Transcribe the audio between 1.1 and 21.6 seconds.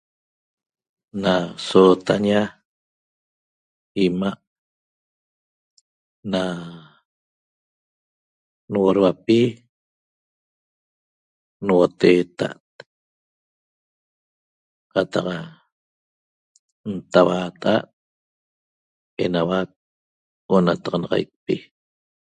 Na sootaña 'ima' na nuoduapi nuoteeta't qataq ntauaata'a't enauac onataxanaxaicpi